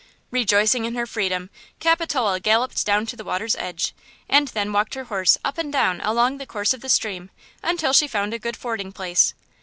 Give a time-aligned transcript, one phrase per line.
[0.31, 3.93] Rejoicing in her freedom, Cap galloped down to the water's edge,
[4.27, 7.29] and then walked her horse up and down along the course of the stream
[7.61, 9.35] until she found a good fording place.